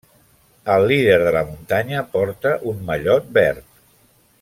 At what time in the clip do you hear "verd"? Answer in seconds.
3.41-3.67